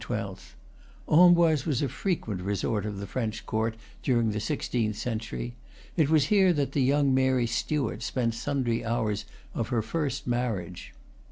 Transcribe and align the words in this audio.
Amboise 1.07 1.67
was 1.67 1.83
a 1.83 1.87
fre 1.87 2.13
quent 2.13 2.43
resort 2.43 2.87
of 2.87 2.97
the 2.97 3.05
French 3.05 3.45
Court 3.45 3.75
during 4.01 4.31
the 4.31 4.39
sixteenth 4.39 4.95
century; 4.95 5.53
it 5.95 6.09
was 6.09 6.25
here 6.25 6.51
that 6.53 6.71
the 6.71 6.81
young 6.81 7.13
Mary 7.13 7.45
Stuart 7.45 8.01
spent 8.01 8.33
sundry 8.33 8.83
hours 8.83 9.25
of 9.53 9.67
her 9.67 9.83
first 9.83 10.25
marriage. 10.25 10.95